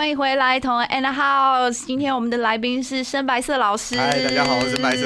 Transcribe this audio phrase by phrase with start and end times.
[0.00, 1.84] 欢迎回来，同 and house。
[1.84, 3.94] 今天我们的来宾是深白色老师。
[3.98, 5.04] 嗨大家好我是深白色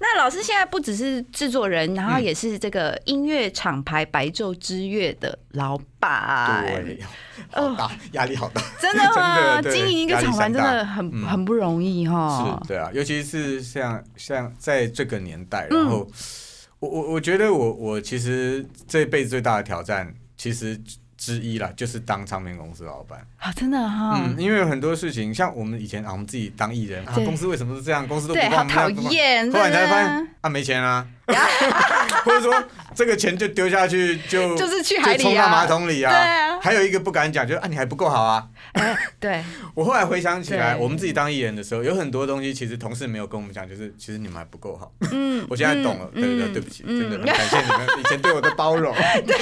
[0.00, 6.64] 那老师现在不只是制作人，然后嗯也是这个音乐厂牌白昼之月的老板。
[6.66, 6.98] 对，
[7.52, 8.60] 好大，压力好大。
[8.80, 9.62] 真的吗？
[9.70, 12.60] 经营一个厂牌真的很嗯很不容易哈。
[12.64, 16.04] 是，对啊，尤其是像像在这个年代，嗯然后
[16.80, 20.76] 我我我觉得我我其实这辈子最大的挑战，其实
[21.16, 23.26] 之一啦，就是当唱片公司老板。
[23.38, 24.20] 啊，真的哈。
[24.22, 28.06] 嗯，因为有很多事情，像我们以前啊，我们自己当艺人啊，公司为什么是这样？
[28.06, 29.52] 公司都不对，帮我好讨们这样厌。
[29.52, 31.06] 后来你才发现啊，没钱啊，
[32.24, 32.54] 或者说
[32.94, 36.10] 这个钱就丢下去就就是去海里啊冲到马桶里啊。
[36.10, 38.44] 对啊还有一个不敢讲，就是啊，你还不够好啊。
[38.72, 44.90] 哎，对， 我后来回想起来，我们自己当艺人的时候，有很多东西其实同事没有跟我们讲，就是其实你们还不够好。
[45.12, 48.94] 嗯，我现在懂了，嗯对对对，嗯对不起，嗯真的很感谢你们以前对我的包容。
[49.26, 49.36] 对，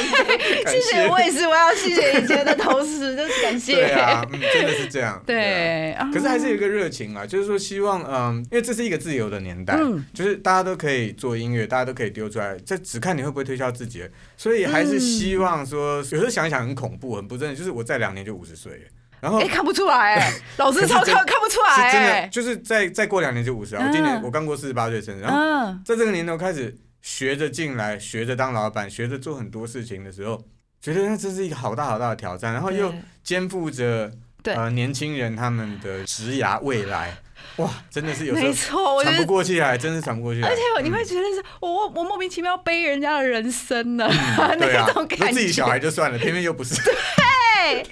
[0.66, 3.74] 谢谢，我也是，我要谢谢以前的同事，就是感谢。
[3.74, 5.14] 对啊，嗯，真的是这样。
[5.14, 5.22] 啊。
[5.24, 18.82] 对，啊可是还是有一个热情啊，就是说希望，嗯，因为这是一个自由的年代，嗯就是大家都可以做音乐，大家都可以丢出来，这只看你会不会推销自己，所以还是希望说，有时候想一想很恐怖，很不真的，就是我再两年就五十岁了，
[19.20, 23.84] 然后哎，看不出来，哎， 老师可是真超看看不出来，是真的，哎，就是再再过两年就五十了。
[23.84, 24.22] 我今年嗯。
[24.22, 30.40] 我刚过四十八岁生日，然后嗯，在这个年头开始学着进来，学着当老板，学着做很多事情的时候，
[30.80, 34.12] 觉得那这是一个好大好大的挑战，然后又肩负着
[34.44, 34.54] 对。
[34.54, 37.18] 呃年轻人他们的职涯未来，
[37.56, 39.26] 哇，真的是有时候没错，喘不。
[39.26, 40.48] 过气来，真是喘不过气来。
[40.48, 44.06] 而且你会嗯觉得是我我我莫名其妙背人家的人生呢，
[44.58, 45.32] 对啊那种，感觉。
[45.32, 46.92] 自己小孩就算了，偏偏又不是，对，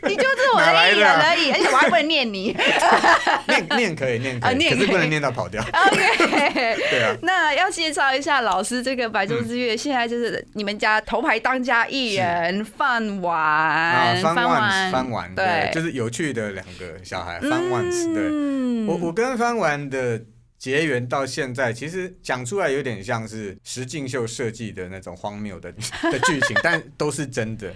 [0.03, 2.57] 你就是我的艺人而已，而且我还不能念你。
[3.49, 5.63] 念念可以念可以，啊念可以可是不能念到跑掉。
[5.87, 17.83] OK， 对啊，那要介绍一下老师这个白昼之月，现在就是你们家头牌当家艺人饭碗，啊，翻碗碗翻碗，对，就是有趣的两个小孩，翻碗
[18.15, 18.23] 对。
[18.31, 20.21] 嗯我我跟翻碗的
[20.63, 27.69] 结缘到现在，其实讲出来有点像是石敬秀设计的那种荒谬的的剧情， 但都是真的。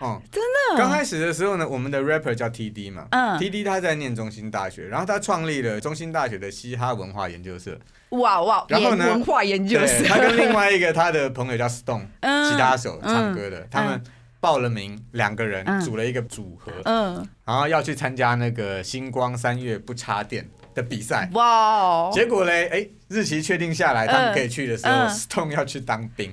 [0.00, 0.76] 哦、真的。
[0.76, 9.06] 刚开始的时候呢，我们的 rapper 叫 TD 嘛，嗯，TD 他在念中心大学，然后他创立了中心大学的嘻哈文化研究社，哇哇，然后呢？
[9.06, 14.02] 文化研究对，社，他跟另外一个他的朋友叫 Stone，嗯吉他手唱歌的，他们嗯
[14.40, 15.80] 报了名，两个人嗯。
[15.80, 21.28] 组了一个组合，嗯，然后要去参加那个星光三月不插电的比赛。
[21.32, 25.08] 哇哦，结果嘞，哎，日期确定下来，他们可以去的时候、嗯。
[25.08, 26.32] s t o n e 要去当兵，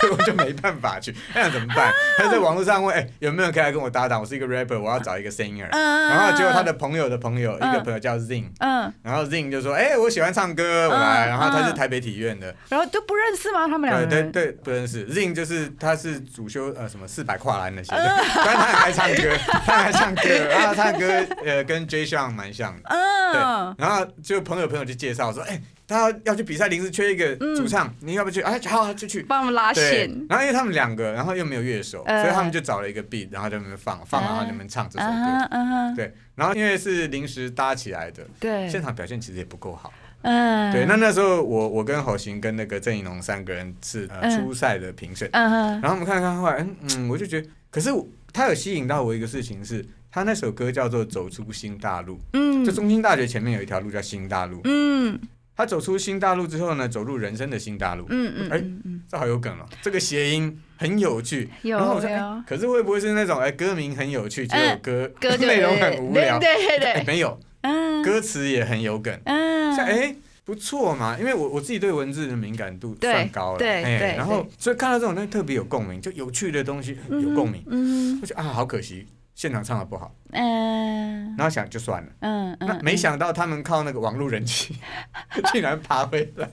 [0.00, 1.92] 结果就没办法去， 那怎么办？
[2.16, 4.20] 他在网络上问，哎，有没有人可以来跟我搭档？
[4.20, 5.68] 我是一个 rapper，我要找一个 singer。
[5.70, 11.26] 嗯然后结果他的朋友的朋友，嗯一个朋友叫 Zing，嗯，然后 Zing 就说，哎，我喜欢唱歌，我来。
[11.26, 13.68] 嗯然后他是嗯台北体院的，然后都不认识吗？
[13.68, 14.32] 他们两个人？
[14.32, 15.06] 对对对，不认识。
[15.08, 21.06] Zing 就是他是主修呃什么四百跨栏那些的，嗯但是他很爱唱歌， 他很爱唱歌，然后他唱歌
[21.44, 22.04] 呃跟 J.
[22.04, 22.88] Sean 蛮像的。
[22.88, 25.60] 对嗯，，然后就朋友朋友就介绍说，哎、
[25.90, 28.40] 他要去比赛，临时缺一个主唱，你要不去？
[28.42, 29.24] 哎，好，就去。
[29.24, 35.12] 帮我们拉对线，，然后因为他们两个，然后又没有乐手，呃所以他们就找了一个 beat，然后在那边放，放然后你们唱这首歌。
[35.50, 39.92] 嗯哼嗯，对，然后因为是临时搭起来的，对，现场表现其实也不够好。
[40.22, 47.90] 嗯，对，那那时候我我跟侯行跟那个郑怡农三个人是初赛的评审，嗯哼，然后我们看看后来，嗯嗯，我就觉得，可是
[48.32, 52.50] 他有吸引到我一个事情是，他那首歌叫做《走出新大陆》，嗯。
[52.62, 55.18] 就中兴大学前面有一条路叫新大陆，嗯
[55.60, 61.48] 他走出新大陆之后呢，走入人生的新大陆，嗯嗯，哎嗯嗯，这好有梗哦，这个谐音很有趣。
[61.62, 66.38] 有然后我说，哎有可是会不会是那种哎歌名很有趣，结果嗯歌歌内容很无聊？
[66.38, 67.04] 对对对。
[67.06, 68.02] 没有，嗯。
[68.02, 70.16] 歌词也很有梗，嗯，像哎。
[70.42, 74.16] 不错嘛，因为我我自己对文字的敏感度算高了，对哎对。
[74.16, 78.18] 然后对所以看到这种东西特别有共鸣，就有趣的东西有共鸣，嗯。
[78.20, 79.06] 我觉得啊好可惜，
[79.40, 81.34] 现场唱的不好，嗯。
[81.38, 82.08] 然后想就算了。
[82.20, 84.76] 嗯没想到他们靠那个网络人气，
[85.50, 86.46] 竟然爬回来，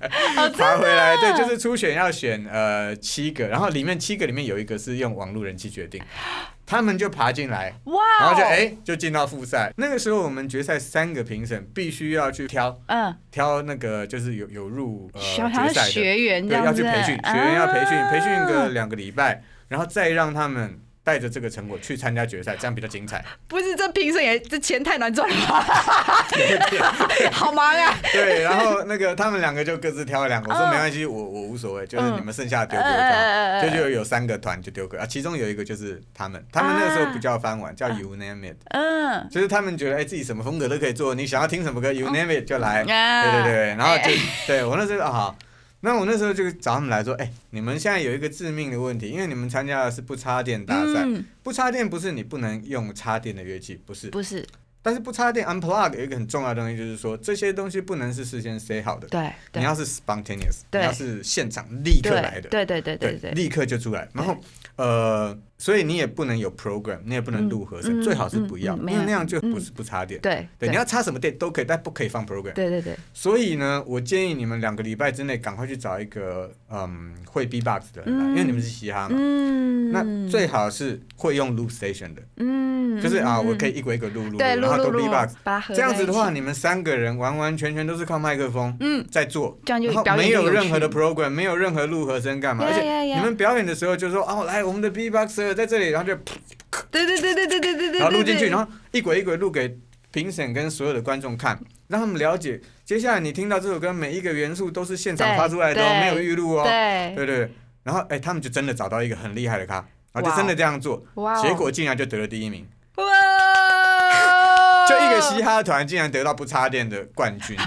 [0.57, 6.01] 爬回来，对，就是初选要选呃七个，然后里面七个里面有一个是用网络人气决定，
[6.66, 9.74] 他们就爬进来，哇哦，然后就哎、就进到复赛。
[9.75, 18.12] 那个时候我们决赛三个评审必须要去挑嗯，挑那个就是有有入呃决赛的，学员这对，要去培训，学员要培训，啊。
[18.12, 20.80] 培训个两个礼拜，然后再让他们。
[21.07, 23.24] 带着这个成果去参加决赛， 这样比较精彩。
[23.48, 25.36] 不是这评审也这钱太难赚了。
[25.48, 25.65] 吧？
[27.31, 27.95] 好忙啊！
[28.12, 30.71] 对，然后那个他们两个就各自挑了两个，我说嗯。
[30.71, 32.18] 没关系，我我无所谓，就是嗯。
[32.19, 33.71] 你们剩下的丢给我嗯嗯嗯嗯挑，嗯。
[33.71, 43.24] 就就有三个团就丢给啊，其中有一个就是他们，他们那个时候不叫翻玩，叫 You Name It，嗯，就是他们觉得哎自己什么风格都可以做，你想要听什么歌 You Name It 就来，啊。
[43.24, 44.18] 对对对，然后就哎。
[44.45, 45.36] 对我那时候啊好。
[45.88, 51.24] 那我那时候就找他们来说，哎、你们现在有一个致命的问题，因为你们参加的是不插电大赛，嗯。
[51.42, 54.45] 不插电不是你不能用插电的乐器，不是，不是，
[54.81, 64.10] 但是不插电 unplug 有一个很重要的东西，就是说这些东西不能是事先 say 好的，对对你要是 spontaneous，你对要是现场立刻来的，对对对对对对，立刻就出来。
[64.12, 64.38] 然后
[64.75, 70.21] 呃，所以你也不能有 program，你也不能录和声，嗯最好是不要，因为那样就不是不插电。
[70.21, 72.54] 对对，你要插什么电都可以，但不可以放 program。
[72.54, 78.30] 对对对，所以呢，我建议你们两个礼拜之内赶快去找一个嗯会 B-box 的人来，嗯。
[78.30, 79.15] 因为你们是嘻哈嘛。
[79.18, 85.33] 嗯，那最好是会用 loop station 的，嗯，就是啊，我可以以一个一个录录然后都录录录 B-box。
[85.44, 89.60] 把它合这样子的话，你们三个人完完全全都是靠麦克风嗯，在做，
[90.15, 94.89] 没有任何的 program，没有任何录和声干嘛，而且你们表演的时候就说哦，来我们的
[95.54, 96.16] 在这里，然后就
[96.92, 99.78] 对对对对对对对对，然后录进去，然后一轨一轨录给
[100.12, 107.52] 评审跟所有的观众看，让他们了解接下来你听到这首歌每一个元素都是现场发出来的哦，没有预录哦，对，对对，
[107.84, 109.76] 然后哎，他们就真的找到一个很厉害的咖，
[110.14, 111.06] 然后就真的这样做，
[111.42, 113.06] 结果竟然就得了第一名，哇，
[114.88, 117.58] 就一个嘻哈团竟然得到不插电的冠军。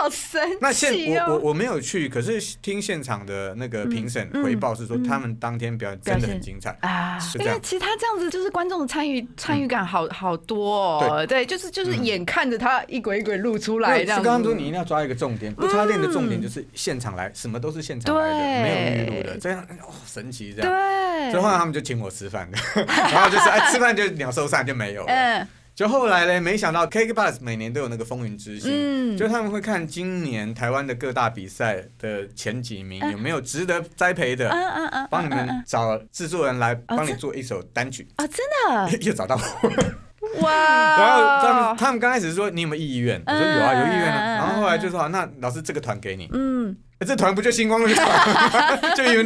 [0.00, 0.40] 好神！
[0.60, 0.92] 那现
[1.26, 5.04] 我我我没有去，可是听现场的那个评审嗯回报是说，嗯。
[5.04, 6.76] 他们当天表演真的很精彩。
[6.82, 12.04] 啊，因为其实他这样子就是观众的参与参与感好好多哦，对，就是就是嗯。
[12.04, 20.72] 眼看着他一轨一轨露出来刚刚说你一定要抓一个重点，不插电的重点就是现场来，什么都是现场来的，没有预录的，这样哦神奇这样。
[20.72, 25.12] 对，所以后来他们就请我吃饭的， 然后就是哎吃饭就鸟兽散就没有了。
[25.12, 25.48] 嗯
[25.80, 33.12] 就后来嘞，没想到 KKBus 每年都有那个风云之星，嗯，就他们会看今年台湾的各大比赛的前几名嗯。
[33.12, 38.06] 有没有值得栽培的，嗯嗯嗯，帮你们找制作人来帮你做一首单曲。
[38.16, 38.36] 啊，真
[38.68, 40.52] 的 又找到我，哇！
[41.00, 44.34] 然后他们他们刚开始说你有没有意愿，我说有啊，有意愿嗯啊。
[44.36, 49.02] 然后后来就说好那老师这个团给你，嗯，欸这团不就星光乐团吗， 就。
[49.02, 49.16] 哎，怎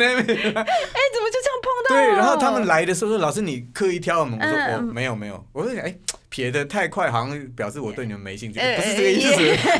[0.54, 0.64] 么
[1.88, 5.94] 对，然后他们来的时候说老师你刻意挑我们，我说嗯我没有没有，我说哎
[6.28, 9.36] 撇的太快，好像表示我对你们没兴趣，哎不是这个意思，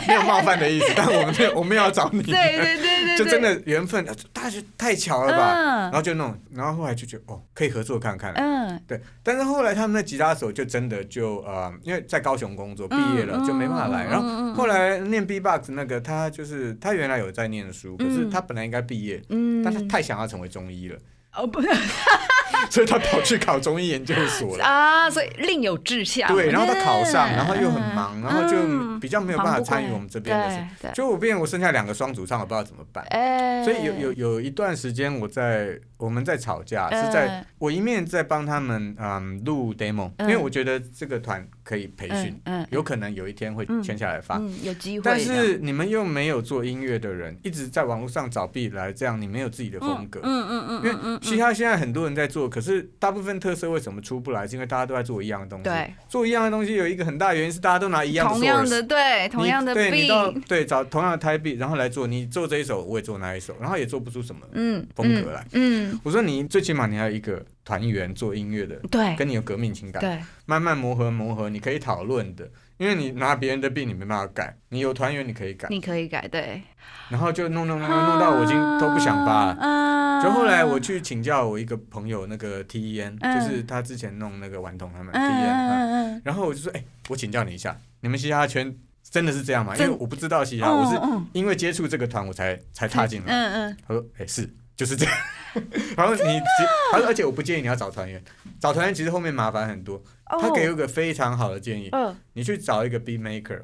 [0.06, 5.64] 没有冒犯的意思， 但我们没有我们要找你，对对对对，就真的缘分，大学太巧了吧，嗯。
[5.84, 8.80] 然后就弄，然后后来就觉得哦可以合作看看，嗯。
[8.86, 14.04] 对，但是后来他们的吉他手就真的就呃，因为在高雄工作毕业了，嗯就没办法来。
[14.04, 20.96] 嗯然后后来念 B-box 那个他就是他原来有在念书，可是他本来应该毕业，嗯，但他太想要成为中医了，
[21.36, 21.60] 哦不
[22.70, 24.64] 所以他跑去考中医研究所了。
[24.64, 26.32] 啊，所以另有志向。
[26.34, 30.92] 对，然后他考上，嗯然后又很忙，然后就嗯比较没有办法参与我们这边的事。
[30.94, 33.04] 就我变，我剩下两个双主唱，我不知道怎么办。
[33.10, 42.38] 哎，所以有有有一段时间我在我们在吵架，嗯是在我一面在帮他们嗯录 demo，因嗯为我觉得这个团可以培训，
[42.70, 44.37] 有可能有一天会签下来发。
[44.37, 45.02] 嗯，有机会。
[45.04, 50.20] 但是你们又没有做音乐的人，一直在网络上找 beat 来，这样你没有自己的风格。
[50.23, 54.46] 嗯嗯嗯因为嗯嗯，嘻哈现在很多人在做，可是大部分特色为什么出不来？
[54.46, 55.64] 是因为大家都在做一样的东西。
[55.64, 58.28] 对，做一样的东西有一个很大的原因是大家都拿一样。
[58.28, 65.46] 同样的对，同你样的对你到对找同样的 type beat，然后来做，你做这一首，我也做那一首，然后也做不出什么嗯，风格来。
[65.52, 72.50] 嗯，我说你最起码你要有一个团员做音乐的，嗯对跟你有革命情感，对，慢慢磨合磨合，你可以讨论的。
[72.76, 76.60] 因为你拿别人的病，你没办法改，你有团员你可以改，你可以改，对，
[77.08, 79.56] 然后就弄弄弄弄弄到我已经都不想发了。
[79.60, 88.76] 嗯，就后来我去请教我一个朋友，那个 T E N，、嗯就是他之前弄那个顽童他们嗯 T E N，、嗯嗯然后我就说，哎、我请教你一下，你们嘻哈圈
[89.08, 89.72] 真的是这样吗？
[89.74, 93.32] 因真为我不知道嘻哈，嗯，我是嗯因为接触这个团我才才踏进来。
[93.32, 95.14] 嗯嗯，他说：“哎、是，就是这样。”
[95.96, 98.23] 然后你只，他说，而且我不建议你要找团员，
[98.61, 99.96] 找团员其实后面麻烦很多。
[100.30, 100.38] 哦。
[100.40, 103.61] 他给我一个非常好的建议，嗯，你去找一个 beat maker，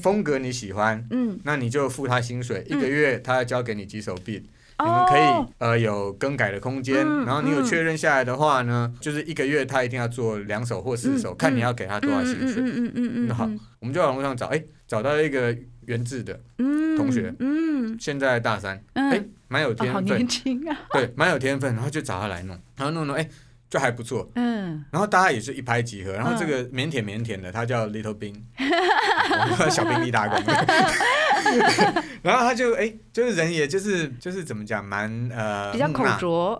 [0.00, 1.38] 风格你喜欢，嗯。
[1.44, 4.42] 那你就付他薪水，一个月他要交给你几首 beat，
[4.78, 11.36] 你们可以哦呃有更改的空间，嗯然后你有嗯确认下来的话呢，就是一个月他一定要做两手或四手，嗯。
[11.36, 12.62] 看你要给他多少薪水。
[12.62, 13.44] 嗯嗯嗯嗯那好，
[13.80, 15.54] 我们就在网络上找，哎，找到一个
[15.86, 17.96] 原制的，嗯同学嗯。
[17.98, 19.10] 现在大三，嗯。
[19.10, 23.28] 哎，蛮有哦好天分年，轻啊，对，蛮有天分，然后就找他来弄，然后弄弄，哎，
[23.70, 24.30] 就还不错。
[24.34, 24.84] 嗯。
[24.90, 30.42] 然后大家也是一拍即合，然后嗯这个腼腆腼腆的，他叫 Little 冰，我们叫小兵立大功。
[32.22, 36.10] 然后他就哎，就是人也就是就是怎么讲，蛮呃比较口木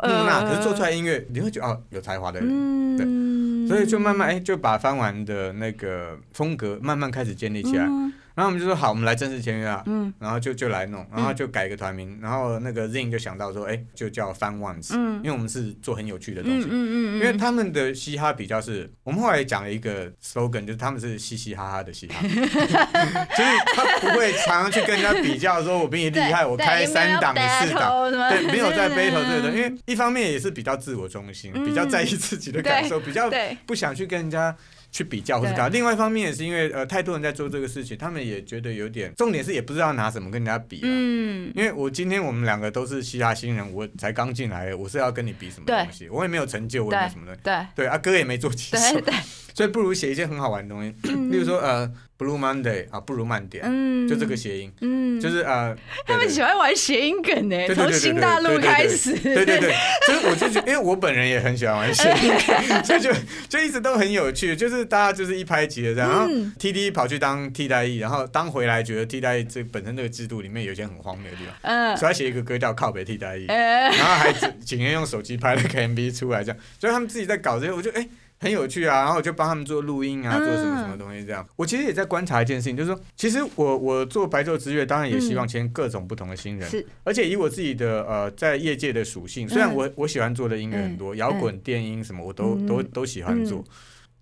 [0.00, 7.85] 讷可是做出来音乐你会觉得哦有才华的人，嗯，所以就慢慢哎就把翻完的那个风格慢慢开始建立起来。
[7.85, 10.12] 嗯然后我们就说好，我们来正式签约啊，嗯。
[10.19, 15.16] 然后就就来弄，然后就改一个团名，然后那个 Zing 就想到说，哎，就叫 Fun Ones，嗯。
[15.16, 16.69] 因为我们是做很有趣的东西。
[16.69, 16.71] 嗯。
[16.71, 29.49] 嗯嗯，因为他们的嘻哈比较是，我们后来讲了一个 slogan，就是他们是嘻嘻哈哈的嘻哈， 就是他不会常常去跟人家比较，说我比你厉害，我开三档你四档，档对，没有在 battle 这个。
[29.49, 31.64] 的，因为一方面也是比较自我中心，嗯。
[31.64, 33.31] 比较在意自己的感受，比较
[33.64, 34.55] 不想去跟人家。
[34.97, 40.88] 去比较或者干嘛，另外一方面也是因为呃太多人在做这个事情，他们也觉得有点，重点是也不知道拿什么跟人家比啊。
[40.88, 46.09] 嗯因为我今天我们两个都是嘻哈新人，我才刚进来，我是要跟你比什么东西？
[46.09, 47.41] 我也没有成就，我也没有什么东西。
[47.43, 49.15] 对对啊，歌也没做几首对，对，
[49.55, 50.95] 所以不如写一些很好玩的东西，
[51.31, 59.75] 例如说呃，Blue Monday 啊，不如慢点，嗯就这个谐音，嗯就是呃，他们喜欢玩谐音梗呢，从新大陆开始，对对对，
[60.06, 62.32] 所以我就觉得，因为我本人也很喜欢玩谐音，
[62.85, 63.11] 所以就
[63.49, 66.52] 就一直都很有趣，就是大家就是一拍即合这样，然后嗯。
[66.58, 71.96] T D 跑去当替代役，然后当回来觉得替代役这本身这个制度里面有一些很荒谬的地方，嗯。
[71.96, 78.08] 所以他写一个歌叫靠北替代役，呃然后还只请人用手机拍了个 MV 出来，这样，所以他们自己在搞这些，我就哎、
[78.38, 80.45] 很有趣啊，然后我就帮他们做录音啊，嗯。
[80.45, 81.47] 做什么什么东西这样。
[81.57, 86.87] 我其实也在观察一件事情，就是说，其实我我做白昼之月，当然也希望签各种不同的新人，是。
[87.05, 92.66] 而且以我自己的呃在业界的属性，虽然我我喜欢做的音乐很多，摇滚、电音什么我都嗯。
[92.66, 93.64] 都都喜欢做，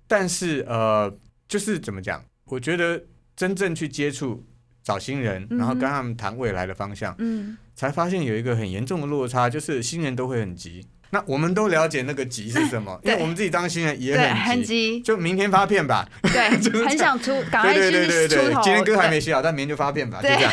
[0.06, 1.12] 但是呃，
[1.48, 3.02] 就是怎么讲，我觉得
[3.36, 4.44] 真正去接触。
[4.84, 7.56] 找新人，然后跟他们谈未来的方向，嗯。
[7.74, 10.86] 才发现有一个很严重的落差，就是新人都会很急。
[11.14, 16.04] 那我们都了解那个急是什么， 因对为我们自己当新人也对，很很急，就明天发片吧。
[16.22, 16.50] 对，
[16.84, 20.52] 很想出，赶快去出头，，今天歌还对没写好，但明天就发片吧，就对这样。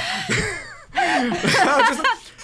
[1.66, 2.02] 然后就是，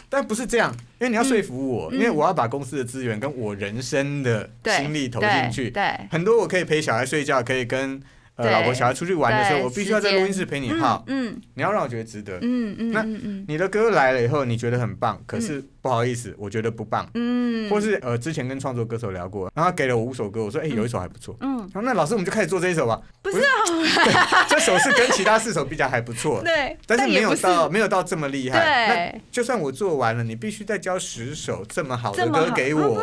[0.10, 5.70] 但不是这样，因为你要说服我，嗯因为我要把公司的资源跟我人生的对心力投进去。
[5.70, 8.02] 对，很多我可以陪小孩睡觉，可以跟
[8.38, 11.04] 呃老婆小孩出去玩的时候，我必须要在录音室陪你耗。
[11.08, 12.38] 嗯你要让我觉得值得。
[12.42, 13.04] 嗯嗯那
[13.48, 17.10] 你的歌来了以后，你觉得很棒，可是不好意思，我觉得不棒。
[17.16, 23.02] 嗯，或是呃，之前跟创作歌手聊过，然后他给了我五首歌，我说哎、有一首还不错，嗯，然后那老师我们就开始做这一首吧。
[23.22, 28.60] 不是啊， 这首是跟其他四首比较还不错， 对，但是没有到没有到这么厉害。
[28.60, 33.02] 那对，就算我做完了，你必须再交十首这么好的歌给我。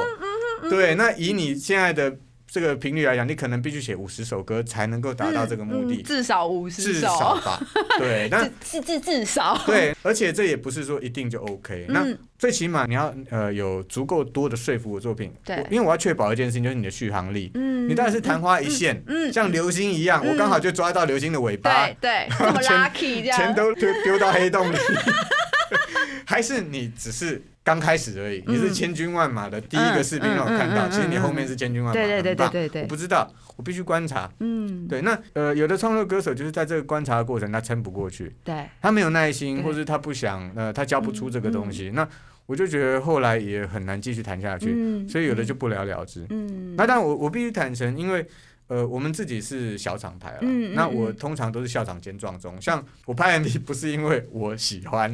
[0.71, 2.17] 对，那以你现在的
[2.55, 7.61] 这个频率来讲，你可能必须写五十首歌才能够达到这个目的，嗯至少五十至首，少吧。
[7.99, 11.85] 对，那至至至少， 对，而且这也不是说一定就 OK。
[11.89, 15.57] 那嗯最起码你要呃有足够多的说服我作品，对。
[15.69, 17.51] 因为我要确保一件事情，就是你的续航力。
[17.55, 24.77] 嗯你当然是昙花一现，嗯像流星一样，我刚好就抓到流星的尾巴对，对，这么钱 lucky 这样，钱都丢丢到黑洞里，
[26.35, 28.43] 还是你只是刚开始而已？
[28.45, 32.83] 你是千军万马的第一个士兵让我看到，其实你后面是千军万马，对对对对对对。
[32.83, 34.29] 我不知道，我必须观察。
[34.41, 42.05] 嗯，对，那呃，有的创作歌手就是在这个观察的过程，他撑不过去，对，他没有耐心，或是他不想，呃，他教不出这个东西，那
[42.47, 46.27] 我就觉得后来也很难继续谈下去，嗯所以有的就不了了之。
[46.31, 48.27] 嗯，那但我我必须坦诚，因为
[48.67, 50.39] 呃我们自己是小厂牌了，
[50.75, 52.61] 那我嗯通常都是校长兼撞钟。
[52.61, 55.13] 像我拍 MV 不是因为我喜欢，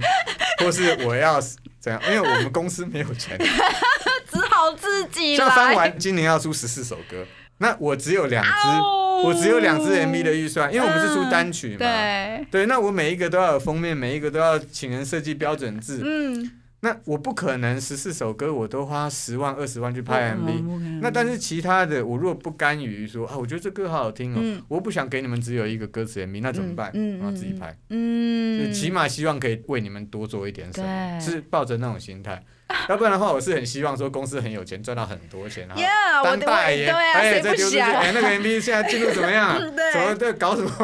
[0.61, 1.41] 或是我要
[1.81, 3.37] 怎样，因为我们公司没有钱。
[4.33, 7.27] 只好自己像翻，完今年要出十四首歌，
[7.59, 11.79] 那我只有两支，哦我只有两支 MV 的预算，因为我们是出单曲嘛。
[11.79, 16.01] 对，对，那我每一个都要有封面，每一个都要请人设计标准字。
[16.03, 16.51] 嗯，
[16.83, 20.63] 那我不可能十四首歌我都花十万二十万去拍 MV。
[20.67, 26.91] 嗯那但是其他的，我如果不甘于说啊，我觉得这歌好好听哦，嗯我不想给你们只有一个歌词 MV，那怎么办？
[26.95, 32.43] 嗯嗯我要自己拍，嗯，就起码希望可以为你们多做一点什么，是抱着那种心态。
[32.89, 39.59] 要不然的话，我是很希望说公司很有钱，赚到很多钱，然后当大爷，对啊，哎，谁不再丢出去，哎，那个 MV 现在进度怎么样 啊？
[39.93, 40.71] 怎么在搞什么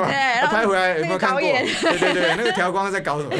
[0.50, 1.40] 拍回来有没有看过？
[1.40, 3.36] 对对对，那个调光在搞什么？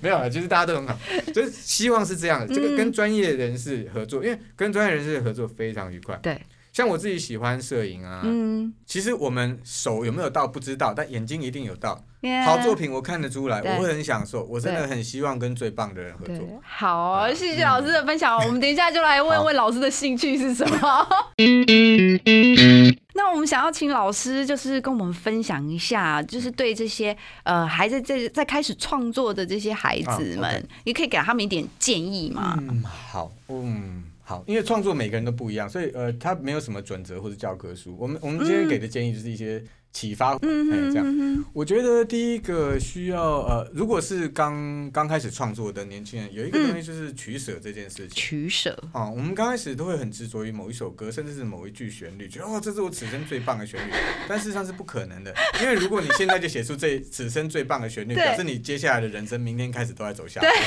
[0.00, 0.96] 没有啊，其实大家都很好，
[1.34, 2.54] 就是希望是这样的。
[2.54, 6.16] 这个跟嗯专业人士合作，因为跟专业人士合作非常愉快。
[6.22, 6.38] 对，
[6.78, 12.00] 像我自己喜欢摄影啊，嗯，其实我们手有没有到不知道，但眼睛一定有到。
[12.20, 18.36] Yeah 好作品我看得出来，我会很享受，我真的很希望跟最棒的人合作。，好哦，谢谢老师的分享。
[18.38, 21.08] 我们等一下就来问问老师的兴趣是什么。
[23.14, 32.56] 那我们想要请老师，就是跟我们分享一下，就是对这些呃还在在在开始创作的这些孩子啊们你可以给他们一点建议吗？
[32.60, 37.96] 嗯，好，嗯，好，因为创作每个人都不一样，所以呃，他没有什么准则或者教科书。
[37.98, 41.04] 我们我们今天给的建议就是一些启发，嗯哎，这样。
[41.06, 48.10] 嗯我觉得第一个需要呃，如果是刚刚开始创作的年轻人，有一个东西就是取舍这件事情。
[48.10, 53.92] 取舍，啊、我们刚开始都会很执着于某一首歌，甚至是某一句旋律，觉得哦，这是我此生最棒的旋律。
[54.28, 60.50] 但事实上是不可能的，因为如果你现在就写出这 此生最棒的旋律，对表示你接下来的人生明天开始都在走下坡。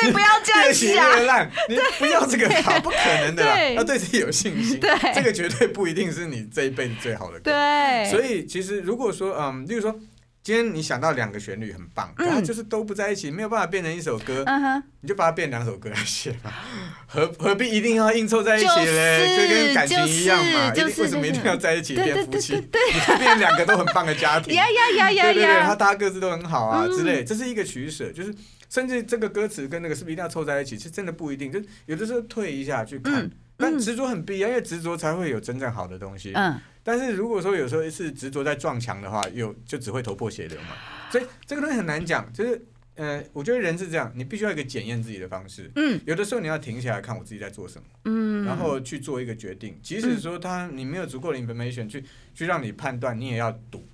[0.00, 1.10] 所以不要这样越写想。
[1.10, 3.58] 越烂，你不要这个法，不可能的啦。
[3.70, 4.78] 要对自己有信心。
[4.78, 7.50] 对这个绝对不一定是你这一辈子最好的歌。
[7.50, 9.98] 对，所以其实如果说，嗯，例如说。
[10.44, 16.52] 今天你想到两个旋律很棒，可它就是都不在一起，没有办法变成一首歌，嗯，你就把它变两首歌来写嘛，
[17.08, 19.48] 何何必一定要硬凑在一起就是嘞？
[19.48, 22.52] 就跟感情一样嘛，就是为什么一定要在一起变夫妻？
[22.52, 24.52] 对对你可以变两个都很棒的家庭。
[24.54, 28.34] 呀呀呀呀对对对，他，大家各自都很好啊、嗯之类，这是一个取舍，就是
[28.68, 30.76] 甚至这个歌词跟那个是不是一定要凑在一起？
[30.76, 33.22] 其实真的不一定，就有的时候退一下去看。
[33.22, 36.32] 嗯但执着很必要，因为执着才会有真正好的东西。
[36.34, 40.76] 嗯，但是如果说有时候是执着在撞墙的话，有就只会头破血流嘛。
[41.10, 42.64] 所以这个东西很难讲，就是
[42.96, 45.70] 呃，我觉得人是这样，你必须要一个检验自己的方式。
[45.74, 49.76] 嗯，有的时候你要停下来看我自己在做什么，嗯，然后去做一个决定。
[49.82, 53.84] 即使说他你没有足够的 information 去去让你判断，你也要赌。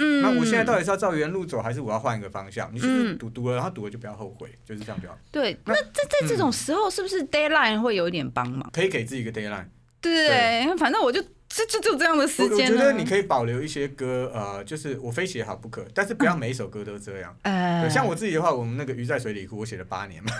[0.00, 2.70] 嗯，那我现在到底是要照原路走，还是我要换一个方向？
[2.72, 5.18] 你就是嗯赌赌了，然后赌了就不要后悔，就是这样比较好。
[5.32, 8.70] 对，那那在在这种时候，是不是 deadline 会有一点帮忙？
[8.72, 9.66] 可以给自己一个 deadline。
[10.00, 12.76] 对对，反正我就这就就这样的时间我。
[12.76, 17.34] 觉得你可以保留一些歌，呃，就是我非写好不可，但是不要每一首歌都这样。
[17.42, 20.30] 呃，像我自己的话，我们那个鱼在水里哭，我写了八年嘛。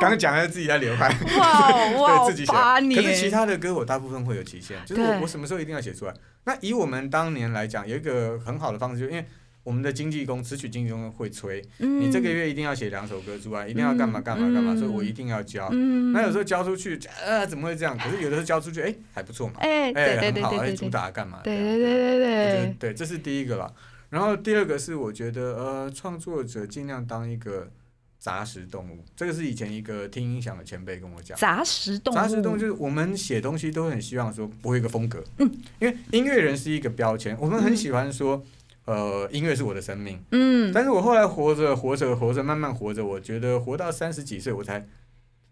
[0.00, 1.68] 刚刚讲的自己在流汗，哇
[2.00, 2.52] 哇对自己写。
[2.52, 6.14] 八年，可是其他的歌我大部分会有期限，就是我我什么时候一定要写出来。
[6.44, 9.24] 那以我们当年来讲，有一个很好的方式，就是因为
[9.68, 15.68] 我们的经纪公词曲经纪公司会催，嗯你这个月一定要写两首歌出来，一定要干嘛干嘛干嘛，嗯所以我一定要交。
[15.72, 17.94] 嗯那有时候交出去，呃，怎么会这样？
[17.98, 21.40] 可是有的时候交出去，哎，还不错嘛，哎，对哎，对很好，哎，主对对对对打干嘛？
[21.44, 23.70] 对对对对对，对，这是第一个了。
[24.08, 27.70] 然后第二个是我觉得呃，创作者尽量当一个
[28.18, 31.36] 杂食动物，这个是以前一个听音响的前辈跟我讲。
[31.36, 38.42] 杂食动物，杂食动物就是我们写东西都很希望说我有一个风格，嗯，因为音乐人是一个标签，我们很喜欢说，
[38.88, 40.18] 呃，音乐是我的生命。
[40.30, 44.88] 嗯但是我后来活着活着活着，慢慢活着，我觉得活到三十几岁，我才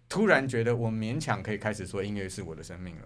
[0.09, 3.03] 突然觉得我勉强可以开始说音乐是我的生命了。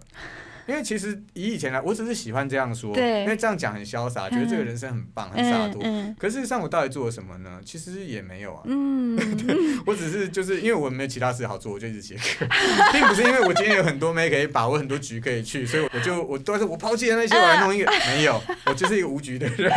[0.67, 5.81] 因为其实以以前来，我只是喜欢这样说，对因为这样讲很潇洒，觉得这个人生很棒、很洒脱。
[5.83, 7.59] 嗯可事实上，我到底做了什么呢？
[7.65, 8.61] 其实也没有啊。
[8.65, 9.17] 嗯，
[9.87, 12.45] 我只是就是因为我没有其他事好做，我就一直写歌，
[12.93, 19.71] 并不是因为我今天有很多妹可以把，握很多局可以去，所以我就我都是我抛弃了那些我来弄音乐， 没有，我就是一个无局的人，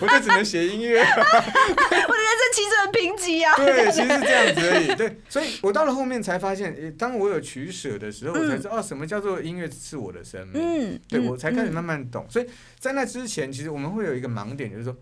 [0.00, 1.04] 我就只能写音乐。
[2.38, 3.54] 这其实很贫瘠啊。
[3.56, 4.96] 对， 其实是这样子而已。
[4.96, 10.60] 对，所以我到了后面才发现，当我有取舍的时候，我才知道、哦，什么叫做音乐是我的生命。
[10.60, 12.26] 嗯，对嗯我才开始慢慢懂。
[12.28, 12.46] 所以
[12.80, 14.96] 在那之前，其实我们会有一个盲点，就是说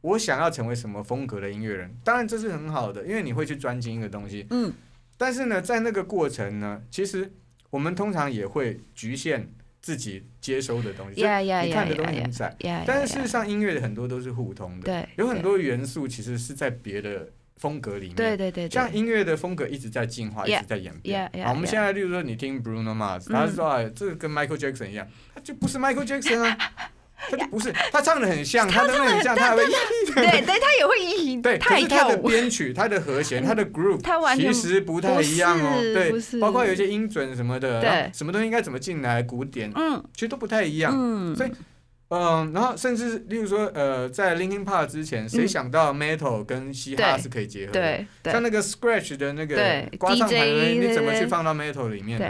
[0.00, 1.94] 我想要成为什么风格的音乐人。
[2.02, 4.46] 当然这是很好的，因为你会去专精一个东西。
[4.50, 4.72] 嗯，
[5.18, 7.30] 但是呢，在那个过程呢，其实
[7.70, 9.52] 我们通常也会局限
[9.84, 12.56] 自己接收的东西，你看的东西很窄。
[12.60, 18.16] 呀，但是事实上，音乐的很多都是互通的，对，有很多元素其实是在别的风格里面。
[18.16, 21.30] 对对对，像音乐的风格一直在进化，一直在演变。
[21.44, 26.58] 好，我们.现在例如说你听 Bruno Mars，嗯他说啊，这个跟 Michael Jackson 一样，他就不是 Michael Jackson 啊，
[27.30, 29.64] 他就不是，他唱的很像，他真的很像，他还会
[30.14, 35.80] 对对，他也会一对，他可是他的编曲、他的和弦、他的 groove，他完全其实不太一样哦。
[35.80, 38.10] 对，包括有一些音准什么的，对。
[38.12, 40.02] 什么东西应该怎么进来，鼓点，嗯。
[40.14, 40.92] 其实都不太一样。
[40.94, 41.50] 嗯，所以
[42.08, 47.80] 嗯，然后甚至例如说，呃，在 Linkin Park 之前，谁嗯想到 metal 跟嘻哈是可以结合的？
[47.80, 48.32] 对对。
[48.32, 52.26] 像那个 Scratch 的那个对刮唱盘的 DJ 你怎么去放到 metal 里面呢？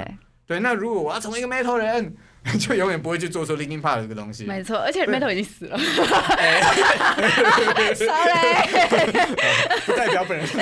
[0.47, 2.15] 对，对，那如果我要成为一个 metal 人，
[2.61, 4.45] 就永远不会去做出 Linkin Park 这个东西。
[4.45, 5.77] 没错，而且 Metal 已经死了
[6.37, 6.61] 哎，
[7.97, 9.13] sorry，
[9.87, 10.61] 不代表本人立场。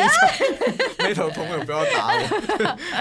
[0.99, 2.19] metal 朋友不要打我，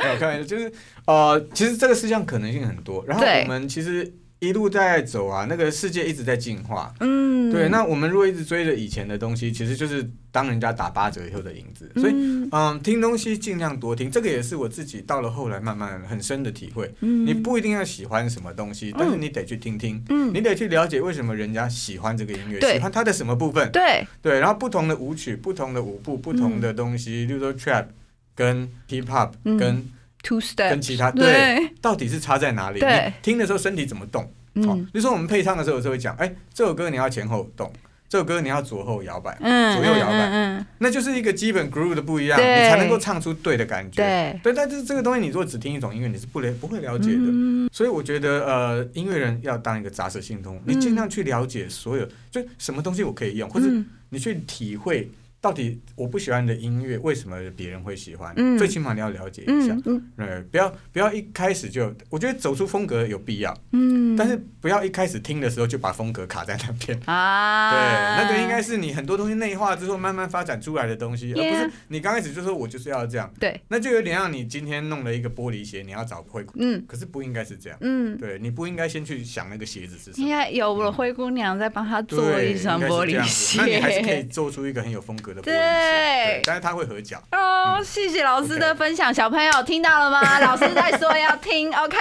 [0.04, 0.72] 没有开玩笑，就是
[1.06, 3.04] 呃，其实这个世界上可能性很多。
[3.08, 6.92] 然后我们其实一路在走啊，那个世界一直在进化。
[7.00, 11.92] 嗯，对，那我们如果一直追着以前的东西，其实就是当人家打八折以后的影子。
[11.96, 12.50] 所以，嗯。
[12.52, 16.92] 嗯，听东西尽量多听，这个也是我自己到了后来慢慢很深的体会。
[17.02, 17.24] 嗯。
[17.24, 20.34] 你不一定要喜欢什么东西，但是你得去听听，嗯。
[20.34, 23.72] 你得去了解为什么人家喜欢这个音乐，喜欢它的什么部分。
[23.72, 27.86] 对，对，然后不同的舞曲、不同的舞步、不同的东西，例如说 trap
[28.34, 29.56] 跟 hip hop 嗯。
[29.56, 29.86] 跟
[30.24, 32.80] two step，跟其他对对，到底是差在哪里？
[32.80, 34.24] 对你听的时候身体怎么动？
[34.24, 37.72] 哦，嗯比如说我们配唱的时候，有时候会讲，哎，这首歌你要前后动，
[38.10, 44.02] 这首歌你要左后摇摆，嗯，左右摇摆嗯那就是一个基本 groove 的不一样，你才能够唱出对的感觉。
[44.04, 47.18] 对对，但是这个东西你如果只听一种音乐，你是不了不会了解的。
[47.28, 55.10] 嗯所以我觉得，呃，音乐人要当一个杂食性动物，你尽量去了解所有，就什么东西我可以用，或者嗯你去体会
[55.42, 58.58] 到底我不喜欢的音乐为什么别人会喜欢，嗯。
[58.60, 59.74] 最起码你要了解一下。
[59.74, 60.12] 嗯嗯。
[60.16, 67.00] 对，不要不要一开始就，我觉得走出风格有必要，嗯，但是不要一开始听的时候就把风格卡在那边。
[67.06, 76.84] 啊，对，那个应该是你很多东西内化之后慢慢发展出来的东西，而不是你刚开始就说我就是要这样，对，那就有点像你今天弄了一个玻璃鞋，你要找灰姑，嗯。
[76.88, 77.78] 可是不应该是这样。
[77.82, 80.28] 嗯，对你不应该先去想那个鞋子是什么。
[80.28, 83.60] 应，该有了灰姑娘在帮他做对，一双玻璃鞋。
[83.60, 84.24] 那你还是可以。
[84.32, 87.22] 做出一个很有风格的玻璃鞋，对对，但是它会合脚。
[87.32, 90.40] 哦，谢谢老师的分享，小朋友听到了吗？
[90.40, 91.98] 老师在说要听，OK。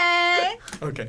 [0.81, 1.09] OK。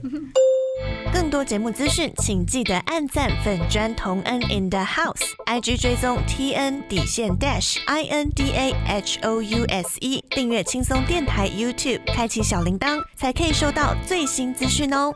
[1.14, 9.42] 更多节目资讯，请记得按赞粉砖同恩 in the house，IG 追踪 T N 底线 dash I N D A H O
[9.42, 15.14] U S E，订阅轻松电台 YouTube，开启小铃铛，才可以收到最新资讯哦。